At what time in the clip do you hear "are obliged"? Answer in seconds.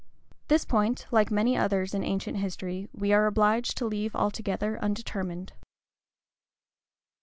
3.13-3.77